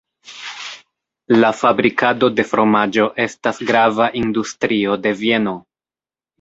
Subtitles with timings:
[1.43, 5.59] La fabrikado de fromaĝo estas grava industrio de Vieno.